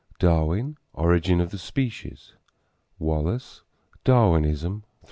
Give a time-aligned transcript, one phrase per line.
[0.17, 2.33] Darwin, Origin of Species;
[2.97, 3.61] Wallace,
[4.03, 4.89] Darwinism; 3.